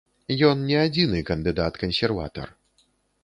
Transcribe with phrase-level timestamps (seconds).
[0.47, 2.49] Ён не адзіны кандыдат-кансерватар.